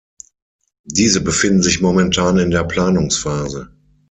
[0.87, 3.69] Diese befinden sich momentan in der Planungsphase.